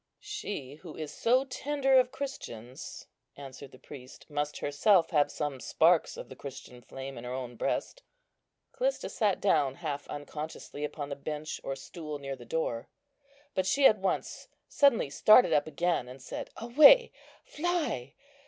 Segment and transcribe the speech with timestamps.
[0.23, 3.05] "She who is so tender of Christians,"
[3.37, 7.55] answered the priest, "must herself have some sparks of the Christian flame in her own
[7.55, 8.01] breast."
[8.71, 12.89] Callista sat down half unconsciously upon the bench or stool near the door;
[13.53, 17.11] but she at once suddenly started up again, and said, "Away,
[17.45, 18.15] fly!